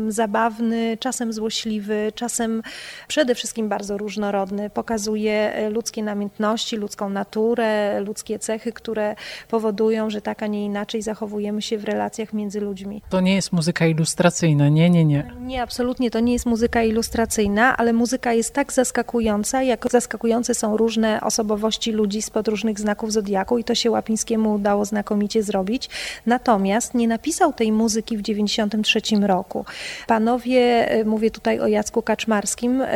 zabawny, 0.08 0.96
czasem 1.00 1.32
złośliwy, 1.32 2.12
czasem 2.14 2.62
przede 3.08 3.34
wszystkim 3.34 3.68
bardzo 3.68 3.98
różnorodny, 3.98 4.70
pokazuje 4.70 5.68
ludzkie 5.72 6.02
namiętności, 6.02 6.76
ludzką 6.76 7.10
naturę, 7.10 8.00
ludzkie 8.00 8.38
cechy, 8.38 8.72
które 8.72 9.16
powodują, 9.48 10.10
że 10.10 10.20
tak, 10.20 10.42
a 10.42 10.46
nie 10.46 10.64
inaczej 10.64 11.02
zachowujemy 11.02 11.62
się 11.62 11.78
w 11.78 11.84
relacjach 11.84 12.32
między 12.32 12.60
ludźmi. 12.60 13.02
To 13.10 13.20
nie 13.20 13.34
jest 13.34 13.52
muzyka 13.52 13.86
ilustracyjna, 13.86 14.68
nie, 14.68 14.90
nie, 14.90 15.04
nie. 15.04 15.30
Nie, 15.40 15.62
absolutnie 15.62 16.10
to 16.10 16.20
nie 16.20 16.32
jest 16.32 16.46
muzyka 16.46 16.82
ilustracyjna, 16.82 17.74
ale 17.76 17.93
muzyka 17.93 18.33
jest 18.33 18.54
tak 18.54 18.73
zaskakująca, 18.73 19.62
jak 19.62 19.90
zaskakujące 19.90 20.54
są 20.54 20.76
różne 20.76 21.21
osobowości 21.21 21.93
ludzi 21.93 22.23
spod 22.23 22.49
różnych 22.49 22.81
znaków 22.81 23.12
zodiaku 23.12 23.59
i 23.59 23.64
to 23.64 23.75
się 23.75 23.90
Łapińskiemu 23.90 24.54
udało 24.54 24.85
znakomicie 24.85 25.43
zrobić. 25.43 25.90
Natomiast 26.26 26.95
nie 26.95 27.09
napisał 27.09 27.52
tej 27.52 27.73
muzyki 27.73 28.16
w 28.16 28.23
1993 28.23 29.26
roku. 29.26 29.64
Panowie, 30.07 30.90
e, 30.90 31.04
mówię 31.04 31.31
tutaj 31.31 31.61
o 31.61 31.66
Jacku 31.66 32.02
Kaczmarskim, 32.02 32.83
e, 32.83 32.87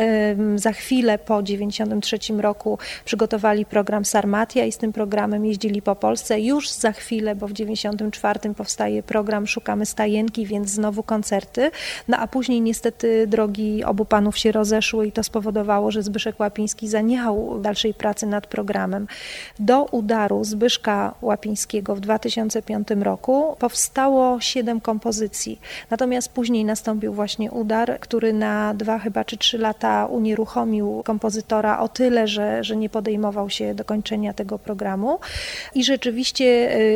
za 0.55 0.71
chwilę 0.71 1.17
po 1.17 1.43
1993 1.43 2.41
roku 2.41 2.77
przygotowali 3.05 3.65
program 3.65 4.05
Sarmatia 4.05 4.65
i 4.65 4.71
z 4.71 4.77
tym 4.77 4.93
programem 4.93 5.45
jeździli 5.45 5.81
po 5.81 5.95
Polsce. 5.95 6.39
Już 6.39 6.71
za 6.71 6.91
chwilę, 6.91 7.35
bo 7.35 7.47
w 7.47 7.53
1994 7.53 8.55
powstaje 8.55 9.03
program 9.03 9.47
Szukamy 9.47 9.85
Stajenki, 9.85 10.45
więc 10.45 10.69
znowu 10.69 11.03
koncerty. 11.03 11.71
No 12.07 12.17
a 12.17 12.27
później 12.27 12.61
niestety 12.61 13.27
drogi 13.27 13.83
obu 13.83 14.05
panów 14.05 14.37
się 14.37 14.51
rozeszły 14.51 14.68
zeszły 14.69 15.07
i 15.07 15.11
to 15.11 15.23
spowodowało, 15.23 15.91
że 15.91 16.03
Zbyszek 16.03 16.39
Łapiński 16.39 16.87
zaniechał 16.87 17.59
dalszej 17.61 17.93
pracy 17.93 18.25
nad 18.25 18.47
programem. 18.47 19.07
Do 19.59 19.83
udaru 19.85 20.43
Zbyszka 20.43 21.13
Łapińskiego 21.21 21.95
w 21.95 21.99
2005 21.99 22.87
roku 23.01 23.55
powstało 23.59 24.39
siedem 24.39 24.81
kompozycji. 24.81 25.59
Natomiast 25.89 26.29
później 26.29 26.65
nastąpił 26.65 27.13
właśnie 27.13 27.51
udar, 27.51 27.99
który 27.99 28.33
na 28.33 28.73
dwa 28.73 28.99
chyba 28.99 29.25
czy 29.25 29.37
trzy 29.37 29.57
lata 29.57 30.05
unieruchomił 30.05 31.01
kompozytora 31.05 31.79
o 31.79 31.87
tyle, 31.87 32.27
że, 32.27 32.63
że 32.63 32.75
nie 32.75 32.89
podejmował 32.89 33.49
się 33.49 33.75
do 33.75 33.85
kończenia 33.85 34.33
tego 34.33 34.59
programu. 34.59 35.19
I 35.75 35.83
rzeczywiście 35.83 36.45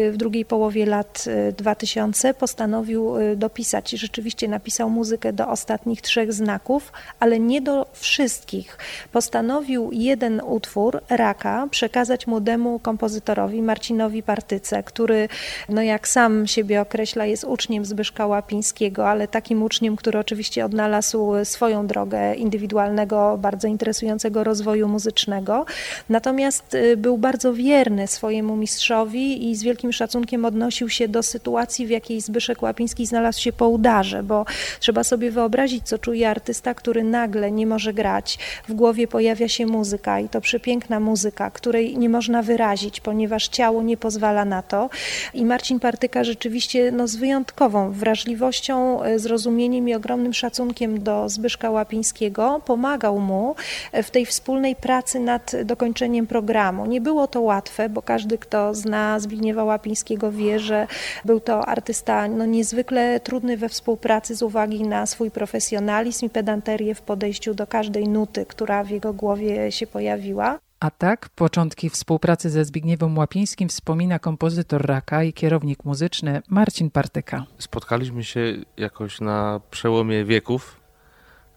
y, 0.07 0.11
w 0.11 0.17
drugiej 0.17 0.45
połowie 0.45 0.85
lat 0.85 1.25
2000 1.57 2.29
y, 2.29 2.33
postanowił 2.33 3.17
y, 3.17 3.35
dopisać, 3.35 3.91
rzeczywiście 3.91 4.47
napisał 4.47 4.89
muzykę 4.89 5.33
do 5.33 5.49
ostatnich 5.49 6.01
trzech 6.01 6.33
znaków, 6.33 6.91
ale 7.19 7.39
nie 7.39 7.61
do 7.63 7.85
wszystkich. 7.93 8.77
Postanowił 9.11 9.89
jeden 9.91 10.41
utwór, 10.45 11.01
Raka, 11.09 11.67
przekazać 11.71 12.27
młodemu 12.27 12.79
kompozytorowi 12.79 13.61
Marcinowi 13.61 14.23
Partyce, 14.23 14.83
który, 14.83 15.29
no 15.69 15.81
jak 15.81 16.07
sam 16.07 16.47
siebie 16.47 16.81
określa, 16.81 17.25
jest 17.25 17.43
uczniem 17.43 17.85
Zbyszka 17.85 18.27
Łapińskiego, 18.27 19.09
ale 19.09 19.27
takim 19.27 19.63
uczniem, 19.63 19.95
który 19.95 20.19
oczywiście 20.19 20.65
odnalazł 20.65 21.31
swoją 21.43 21.87
drogę 21.87 22.35
indywidualnego, 22.35 23.37
bardzo 23.37 23.67
interesującego 23.67 24.43
rozwoju 24.43 24.87
muzycznego. 24.87 25.65
Natomiast 26.09 26.73
y, 26.73 26.97
był 26.97 27.17
bardzo 27.17 27.53
wierny 27.53 28.07
swojemu 28.07 28.55
mistrzowi 28.55 29.49
i 29.49 29.55
z 29.55 29.63
wielkim 29.63 29.93
szacunkiem 29.93 30.45
odnosił 30.45 30.89
się 30.89 31.07
do 31.07 31.23
sytuacji, 31.23 31.87
w 31.87 31.89
jakiej 31.89 32.21
Zbyszek 32.21 32.61
Łapiński 32.61 33.05
znalazł 33.05 33.41
się 33.41 33.53
po 33.53 33.69
udarze, 33.69 34.23
bo 34.23 34.45
trzeba 34.79 35.03
sobie 35.03 35.31
wyobrazić, 35.31 35.87
co 35.87 35.97
czuje 35.97 36.29
artysta, 36.29 36.73
który 36.73 37.03
nagle 37.03 37.42
nie 37.51 37.67
może 37.67 37.93
grać. 37.93 38.39
W 38.67 38.73
głowie 38.73 39.07
pojawia 39.07 39.47
się 39.47 39.65
muzyka 39.65 40.19
i 40.19 40.29
to 40.29 40.41
przepiękna 40.41 40.99
muzyka, 40.99 41.51
której 41.51 41.97
nie 41.97 42.09
można 42.09 42.41
wyrazić, 42.41 43.01
ponieważ 43.01 43.47
ciało 43.47 43.83
nie 43.83 43.97
pozwala 43.97 44.45
na 44.45 44.61
to. 44.61 44.89
I 45.33 45.45
Marcin 45.45 45.79
Partyka 45.79 46.23
rzeczywiście 46.23 46.91
no, 46.91 47.07
z 47.07 47.15
wyjątkową 47.15 47.91
wrażliwością, 47.91 49.03
e, 49.03 49.19
zrozumieniem 49.19 49.89
i 49.89 49.93
ogromnym 49.93 50.33
szacunkiem 50.33 51.03
do 51.03 51.29
Zbyszka 51.29 51.71
Łapińskiego 51.71 52.61
pomagał 52.65 53.19
mu 53.19 53.55
w 54.03 54.11
tej 54.11 54.25
wspólnej 54.25 54.75
pracy 54.75 55.19
nad 55.19 55.51
dokończeniem 55.65 56.27
programu. 56.27 56.85
Nie 56.85 57.01
było 57.01 57.27
to 57.27 57.41
łatwe, 57.41 57.89
bo 57.89 58.01
każdy, 58.01 58.37
kto 58.37 58.73
zna 58.73 59.19
Zbigniewa 59.19 59.63
Łapińskiego 59.63 60.31
wie, 60.31 60.59
że 60.59 60.87
był 61.25 61.39
to 61.39 61.65
artysta 61.65 62.27
no, 62.27 62.45
niezwykle 62.45 63.19
trudny 63.19 63.57
we 63.57 63.69
współpracy 63.69 64.35
z 64.35 64.41
uwagi 64.41 64.83
na 64.83 65.05
swój 65.05 65.31
profesjonalizm 65.31 66.25
i 66.25 66.29
pedanterię 66.29 66.95
w 66.95 67.01
podejściu 67.01 67.32
do 67.53 67.67
każdej 67.67 68.07
nuty, 68.07 68.45
która 68.45 68.83
w 68.83 68.89
jego 68.89 69.13
głowie 69.13 69.71
się 69.71 69.87
pojawiła. 69.87 70.59
A 70.79 70.91
tak, 70.91 71.29
początki 71.29 71.89
współpracy 71.89 72.49
ze 72.49 72.65
Zbigniewem 72.65 73.17
Łapińskim 73.17 73.69
wspomina 73.69 74.19
kompozytor 74.19 74.85
Raka 74.85 75.23
i 75.23 75.33
kierownik 75.33 75.85
muzyczny 75.85 76.41
Marcin 76.49 76.89
Partyka. 76.89 77.45
Spotkaliśmy 77.57 78.23
się 78.23 78.53
jakoś 78.77 79.21
na 79.21 79.61
przełomie 79.71 80.25
wieków, 80.25 80.79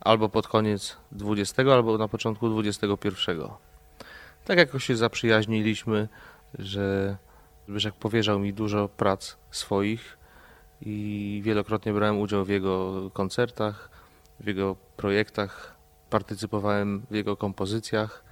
albo 0.00 0.28
pod 0.28 0.48
koniec 0.48 0.96
XX, 1.20 1.58
albo 1.58 1.98
na 1.98 2.08
początku 2.08 2.60
XXI. 2.60 3.30
Tak 4.44 4.58
jakoś 4.58 4.84
się 4.84 4.96
zaprzyjaźniliśmy, 4.96 6.08
że 6.58 7.16
Zbyszek 7.68 7.94
powierzał 7.94 8.38
mi 8.38 8.52
dużo 8.52 8.88
prac 8.88 9.36
swoich 9.50 10.18
i 10.80 11.40
wielokrotnie 11.44 11.92
brałem 11.92 12.20
udział 12.20 12.44
w 12.44 12.48
jego 12.48 13.10
koncertach, 13.10 13.90
w 14.40 14.46
jego 14.46 14.76
projektach 14.96 15.76
partycypowałem 16.10 17.06
w 17.10 17.14
jego 17.14 17.36
kompozycjach. 17.36 18.24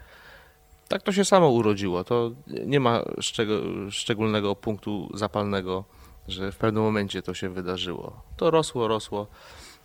Tak 0.89 1.03
to 1.03 1.13
się 1.13 1.25
samo 1.25 1.51
urodziło. 1.51 2.05
To 2.05 2.31
nie 2.47 2.81
ma 2.81 3.03
szczególnego 3.91 4.57
punktu 4.57 5.11
zapalnego, 5.15 5.85
że 6.29 6.53
w 6.53 6.57
pewnym 6.57 6.83
momencie 6.83 7.23
to 7.23 7.35
się 7.35 7.49
wydarzyło. 7.49 8.23
To 8.37 8.51
rosło, 8.51 8.89
rosło, 8.89 9.27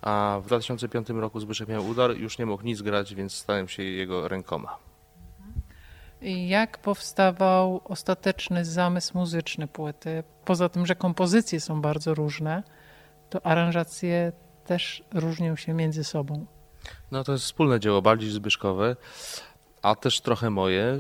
a 0.01 0.39
w 0.43 0.45
2005 0.45 1.09
roku 1.09 1.39
Zbyszek 1.39 1.69
miał 1.69 1.87
udar, 1.87 2.17
już 2.17 2.37
nie 2.37 2.45
mógł 2.45 2.63
nic 2.63 2.81
grać, 2.81 3.15
więc 3.15 3.33
stałem 3.33 3.67
się 3.67 3.83
jego 3.83 4.27
rękoma. 4.27 4.77
Jak 6.21 6.77
powstawał 6.77 7.81
ostateczny 7.85 8.65
zamysł 8.65 9.17
muzyczny 9.17 9.67
płyty? 9.67 10.23
Poza 10.45 10.69
tym, 10.69 10.85
że 10.85 10.95
kompozycje 10.95 11.59
są 11.59 11.81
bardzo 11.81 12.13
różne, 12.13 12.63
to 13.29 13.45
aranżacje 13.45 14.31
też 14.69 15.03
różnią 15.13 15.55
się 15.55 15.73
między 15.73 16.03
sobą. 16.03 16.45
No 17.11 17.23
to 17.23 17.31
jest 17.31 17.43
wspólne 17.43 17.79
dzieło, 17.79 18.01
bardziej 18.01 18.29
zbyszkowe, 18.29 18.95
a 19.81 19.95
też 19.95 20.21
trochę 20.21 20.49
moje. 20.49 20.97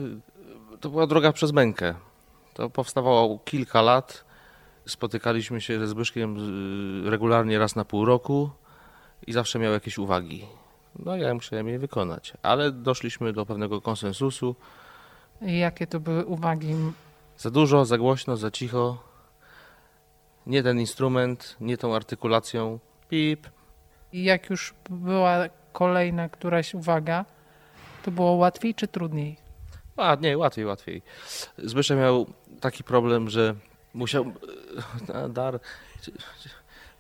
To 0.79 0.89
była 0.89 1.07
droga 1.07 1.31
przez 1.31 1.51
mękę. 1.53 1.95
To 2.53 2.69
powstawało 2.69 3.39
kilka 3.39 3.81
lat. 3.81 4.25
Spotykaliśmy 4.85 5.61
się 5.61 5.79
ze 5.79 5.87
Zbyszkiem 5.87 6.37
y, 7.05 7.09
regularnie 7.09 7.59
raz 7.59 7.75
na 7.75 7.85
pół 7.85 8.05
roku 8.05 8.49
i 9.27 9.33
zawsze 9.33 9.59
miał 9.59 9.73
jakieś 9.73 9.97
uwagi. 9.97 10.45
No 10.99 11.17
ja 11.17 11.33
musiałem 11.33 11.67
je 11.67 11.79
wykonać, 11.79 12.33
ale 12.41 12.71
doszliśmy 12.71 13.33
do 13.33 13.45
pewnego 13.45 13.81
konsensusu. 13.81 14.55
I 15.41 15.59
jakie 15.59 15.87
to 15.87 15.99
były 15.99 16.25
uwagi? 16.25 16.75
Za 17.37 17.49
dużo, 17.49 17.85
za 17.85 17.97
głośno, 17.97 18.37
za 18.37 18.51
cicho. 18.51 18.97
Nie 20.45 20.63
ten 20.63 20.79
instrument, 20.79 21.55
nie 21.61 21.77
tą 21.77 21.95
artykulacją. 21.95 22.79
Pip. 23.09 23.58
I 24.13 24.23
jak 24.23 24.49
już 24.49 24.73
była 24.89 25.37
kolejna 25.73 26.29
któraś 26.29 26.73
uwaga, 26.73 27.25
to 28.03 28.11
było 28.11 28.31
łatwiej 28.31 28.75
czy 28.75 28.87
trudniej? 28.87 29.37
A, 29.97 30.15
nie, 30.15 30.37
łatwiej, 30.37 30.65
łatwiej. 30.65 31.01
Zbyszek 31.57 31.97
miał 31.97 32.25
taki 32.59 32.83
problem, 32.83 33.29
że 33.29 33.55
musiał. 33.93 34.25
Dar, 35.29 35.59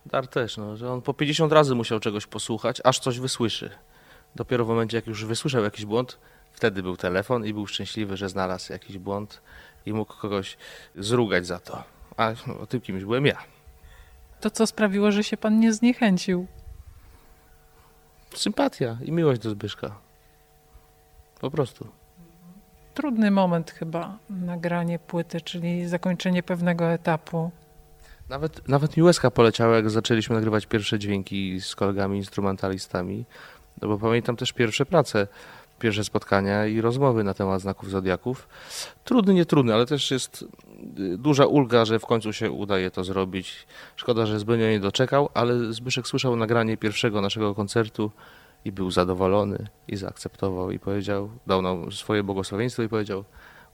dar 0.05 0.27
też, 0.27 0.57
no, 0.57 0.77
że 0.77 0.91
on 0.91 1.01
po 1.01 1.13
50 1.13 1.53
razy 1.53 1.75
musiał 1.75 1.99
czegoś 1.99 2.27
posłuchać, 2.27 2.81
aż 2.83 2.99
coś 2.99 3.19
wysłyszy. 3.19 3.69
Dopiero 4.35 4.65
w 4.65 4.67
momencie, 4.67 4.97
jak 4.97 5.07
już 5.07 5.25
wysłyszał 5.25 5.63
jakiś 5.63 5.85
błąd, 5.85 6.17
wtedy 6.51 6.83
był 6.83 6.97
telefon 6.97 7.45
i 7.45 7.53
był 7.53 7.67
szczęśliwy, 7.67 8.17
że 8.17 8.29
znalazł 8.29 8.73
jakiś 8.73 8.97
błąd 8.97 9.41
i 9.85 9.93
mógł 9.93 10.13
kogoś 10.13 10.57
zrugać 10.95 11.47
za 11.47 11.59
to. 11.59 11.83
A 12.17 12.31
no, 12.47 12.65
tym 12.65 12.81
kimś 12.81 13.03
byłem 13.03 13.25
ja. 13.25 13.37
To 14.41 14.49
co 14.49 14.67
sprawiło, 14.67 15.11
że 15.11 15.23
się 15.23 15.37
pan 15.37 15.59
nie 15.59 15.73
zniechęcił? 15.73 16.47
Sympatia 18.33 18.97
i 19.01 19.11
miłość 19.11 19.41
do 19.41 19.49
Zbyszka. 19.49 19.95
Po 21.39 21.51
prostu. 21.51 21.87
Trudny 22.93 23.31
moment 23.31 23.71
chyba, 23.71 24.17
nagranie 24.29 24.99
płyty, 24.99 25.41
czyli 25.41 25.87
zakończenie 25.87 26.43
pewnego 26.43 26.85
etapu. 26.85 27.51
Nawet, 28.29 28.67
nawet 28.67 28.97
mi 28.97 29.03
łezka 29.03 29.31
poleciała, 29.31 29.75
jak 29.75 29.89
zaczęliśmy 29.89 30.35
nagrywać 30.35 30.65
pierwsze 30.65 30.99
dźwięki 30.99 31.61
z 31.61 31.75
kolegami 31.75 32.17
instrumentalistami, 32.17 33.25
no 33.81 33.87
bo 33.87 33.97
pamiętam 33.97 34.35
też 34.35 34.53
pierwsze 34.53 34.85
prace, 34.85 35.27
pierwsze 35.79 36.03
spotkania 36.03 36.65
i 36.65 36.81
rozmowy 36.81 37.23
na 37.23 37.33
temat 37.33 37.61
znaków 37.61 37.89
zodiaków. 37.89 38.47
Trudny, 39.03 39.33
nie 39.33 39.45
trudny, 39.45 39.73
ale 39.73 39.85
też 39.85 40.11
jest 40.11 40.45
y, 40.99 41.17
duża 41.17 41.45
ulga, 41.45 41.85
że 41.85 41.99
w 41.99 42.05
końcu 42.05 42.33
się 42.33 42.51
udaje 42.51 42.91
to 42.91 43.03
zrobić. 43.03 43.67
Szkoda, 43.95 44.25
że 44.25 44.39
Zbynio 44.39 44.67
nie 44.67 44.79
doczekał, 44.79 45.29
ale 45.33 45.73
Zbyszek 45.73 46.07
słyszał 46.07 46.35
nagranie 46.35 46.77
pierwszego 46.77 47.21
naszego 47.21 47.55
koncertu 47.55 48.11
i 48.65 48.71
był 48.71 48.91
zadowolony 48.91 49.67
i 49.87 49.95
zaakceptował 49.95 50.71
i 50.71 50.79
powiedział, 50.79 51.29
dał 51.47 51.61
nam 51.61 51.91
swoje 51.91 52.23
błogosławieństwo 52.23 52.83
i 52.83 52.89
powiedział, 52.89 53.23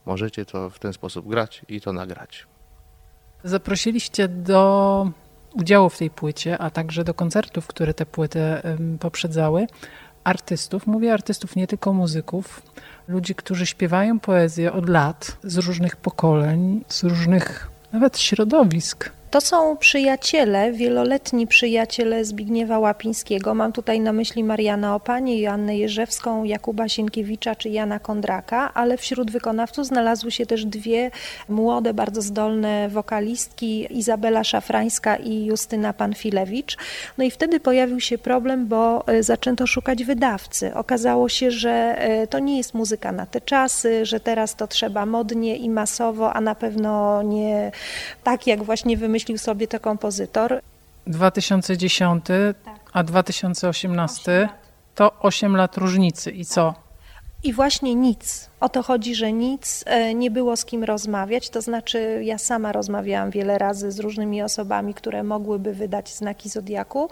możecie 0.06 0.44
to 0.44 0.70
w 0.70 0.78
ten 0.78 0.92
sposób 0.92 1.28
grać 1.28 1.62
i 1.68 1.80
to 1.80 1.92
nagrać. 1.92 2.46
Zaprosiliście 3.44 4.28
do 4.28 5.10
udziału 5.54 5.88
w 5.88 5.98
tej 5.98 6.10
płycie, 6.10 6.58
a 6.58 6.70
także 6.70 7.04
do 7.04 7.14
koncertów, 7.14 7.66
które 7.66 7.94
tę 7.94 8.06
płytę 8.06 8.62
poprzedzały, 9.00 9.66
artystów. 10.26 10.86
Mówię 10.86 11.12
artystów, 11.12 11.56
nie 11.56 11.66
tylko 11.66 11.92
muzyków. 11.92 12.62
Ludzi, 13.08 13.34
którzy 13.34 13.66
śpiewają 13.66 14.20
poezję 14.20 14.72
od 14.72 14.88
lat, 14.88 15.36
z 15.42 15.56
różnych 15.56 15.96
pokoleń, 15.96 16.84
z 16.88 17.02
różnych 17.04 17.70
nawet 17.92 18.18
środowisk. 18.18 19.10
To 19.36 19.40
są 19.40 19.76
przyjaciele, 19.76 20.72
wieloletni 20.72 21.46
przyjaciele 21.46 22.24
Zbigniewa 22.24 22.78
Łapińskiego. 22.78 23.54
Mam 23.54 23.72
tutaj 23.72 24.00
na 24.00 24.12
myśli 24.12 24.44
Mariana 24.44 24.94
Opanie, 24.94 25.40
Joannę 25.40 25.76
Jerzewską, 25.76 26.44
Jakuba 26.44 26.88
Sienkiewicza 26.88 27.54
czy 27.54 27.68
Jana 27.68 27.98
Kondraka, 27.98 28.74
ale 28.74 28.96
wśród 28.96 29.30
wykonawców 29.30 29.86
znalazły 29.86 30.30
się 30.30 30.46
też 30.46 30.64
dwie 30.64 31.10
młode, 31.48 31.94
bardzo 31.94 32.22
zdolne 32.22 32.88
wokalistki, 32.88 33.98
Izabela 33.98 34.44
Szafrańska 34.44 35.16
i 35.16 35.44
Justyna 35.44 35.92
Panfilewicz. 35.92 36.76
No 37.18 37.24
i 37.24 37.30
wtedy 37.30 37.60
pojawił 37.60 38.00
się 38.00 38.18
problem, 38.18 38.66
bo 38.66 39.08
e, 39.08 39.22
zaczęto 39.22 39.66
szukać 39.66 40.04
wydawcy. 40.04 40.74
Okazało 40.74 41.28
się, 41.28 41.50
że 41.50 41.70
e, 41.98 42.26
to 42.26 42.38
nie 42.38 42.56
jest 42.56 42.74
muzyka 42.74 43.12
na 43.12 43.26
te 43.26 43.40
czasy, 43.40 44.06
że 44.06 44.20
teraz 44.20 44.54
to 44.54 44.66
trzeba 44.66 45.06
modnie 45.06 45.56
i 45.56 45.70
masowo, 45.70 46.32
a 46.32 46.40
na 46.40 46.54
pewno 46.54 47.22
nie 47.22 47.72
tak, 48.24 48.46
jak 48.46 48.62
właśnie 48.62 48.96
wymyślił 48.96 49.25
wymyślił 49.26 49.38
sobie 49.38 49.68
to 49.68 49.80
kompozytor. 49.80 50.60
2010, 51.06 52.24
tak. 52.64 52.90
a 52.92 53.02
2018 53.02 54.48
to 54.94 55.12
8 55.20 55.56
lat 55.56 55.76
różnicy. 55.76 56.30
I 56.30 56.44
co? 56.44 56.74
I 57.46 57.52
właśnie 57.52 57.94
nic. 57.94 58.50
O 58.60 58.68
to 58.68 58.82
chodzi, 58.82 59.14
że 59.14 59.32
nic, 59.32 59.84
e, 59.86 60.14
nie 60.14 60.30
było 60.30 60.56
z 60.56 60.64
kim 60.64 60.84
rozmawiać. 60.84 61.50
To 61.50 61.60
znaczy, 61.62 62.20
ja 62.22 62.38
sama 62.38 62.72
rozmawiałam 62.72 63.30
wiele 63.30 63.58
razy 63.58 63.92
z 63.92 63.98
różnymi 63.98 64.42
osobami, 64.42 64.94
które 64.94 65.22
mogłyby 65.22 65.72
wydać 65.72 66.14
znaki 66.14 66.48
zodiaku, 66.48 67.08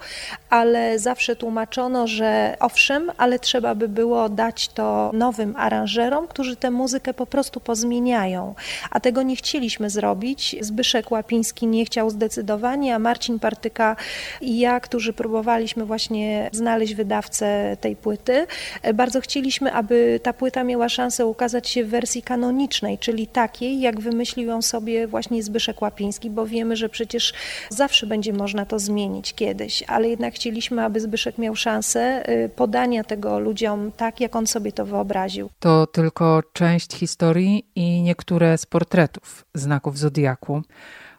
ale 0.49 0.99
zawsze 0.99 1.35
tłumaczono, 1.35 2.07
że 2.07 2.57
owszem, 2.59 3.11
ale 3.17 3.39
trzeba 3.39 3.75
by 3.75 3.89
było 3.89 4.29
dać 4.29 4.67
to 4.67 5.11
nowym 5.13 5.55
aranżerom, 5.57 6.27
którzy 6.27 6.55
tę 6.55 6.71
muzykę 6.71 7.13
po 7.13 7.25
prostu 7.25 7.59
pozmieniają. 7.59 8.55
A 8.91 8.99
tego 8.99 9.23
nie 9.23 9.35
chcieliśmy 9.35 9.89
zrobić. 9.89 10.55
Zbyszek 10.61 11.11
Łapiński 11.11 11.67
nie 11.67 11.85
chciał 11.85 12.09
zdecydowanie, 12.09 12.95
a 12.95 12.99
Marcin 12.99 13.39
Partyka 13.39 13.95
i 14.41 14.59
ja, 14.59 14.79
którzy 14.79 15.13
próbowaliśmy 15.13 15.85
właśnie 15.85 16.49
znaleźć 16.53 16.93
wydawcę 16.93 17.77
tej 17.81 17.95
płyty, 17.95 18.47
e, 18.81 18.93
bardzo 18.93 19.21
chcieliśmy, 19.21 19.73
aby 19.73 20.19
ta 20.25 20.33
płyta 20.33 20.63
miała 20.63 20.89
szansę 20.89 21.25
ukazać 21.25 21.69
się 21.69 21.83
w 21.83 21.89
wersji 21.89 22.21
kanonicznej, 22.21 22.97
czyli 22.97 23.27
takiej, 23.27 23.79
jak 23.79 23.99
wymyślił 23.99 24.47
ją 24.47 24.61
sobie 24.61 25.07
właśnie 25.07 25.43
Zbyszek 25.43 25.81
Łapiński, 25.81 26.29
bo 26.29 26.45
wiemy, 26.45 26.75
że 26.75 26.89
przecież 26.89 27.33
zawsze 27.69 28.07
będzie 28.07 28.33
można 28.33 28.65
to 28.65 28.79
zmienić 28.79 29.33
kiedyś, 29.33 29.83
ale 29.87 30.09
jednak 30.09 30.33
chcieliśmy, 30.33 30.83
aby 30.83 30.99
Zbyszek 30.99 31.37
miał 31.37 31.55
szansę 31.55 32.29
y, 32.29 32.49
podania 32.49 33.03
tego 33.03 33.39
ludziom 33.39 33.91
tak, 33.97 34.21
jak 34.21 34.35
on 34.35 34.47
sobie 34.47 34.71
to 34.71 34.85
wyobraził. 34.85 35.49
To 35.59 35.87
tylko 35.87 36.43
część 36.53 36.93
historii 36.93 37.65
i 37.75 38.01
niektóre 38.01 38.57
z 38.57 38.65
portretów 38.65 39.45
znaków 39.53 39.97
Zodiaku 39.97 40.61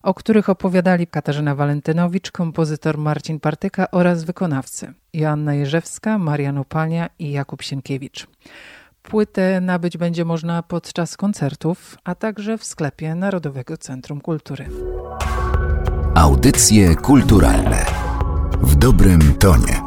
o 0.02 0.14
których 0.14 0.48
opowiadali 0.48 1.06
Katarzyna 1.06 1.54
Walentynowicz, 1.54 2.30
kompozytor 2.30 2.98
Marcin 2.98 3.40
Partyka 3.40 3.90
oraz 3.90 4.24
wykonawcy 4.24 4.92
Joanna 5.12 5.54
Jerzewska, 5.54 6.18
Marian 6.18 6.58
Opania 6.58 7.08
i 7.18 7.30
Jakub 7.30 7.62
Sienkiewicz. 7.62 8.26
Płytę 9.10 9.60
nabyć 9.60 9.98
będzie 9.98 10.24
można 10.24 10.62
podczas 10.62 11.16
koncertów, 11.16 11.98
a 12.04 12.14
także 12.14 12.58
w 12.58 12.64
sklepie 12.64 13.14
Narodowego 13.14 13.76
Centrum 13.76 14.20
Kultury. 14.20 14.68
Audycje 16.14 16.94
kulturalne 16.94 17.86
w 18.62 18.74
dobrym 18.74 19.34
tonie. 19.34 19.85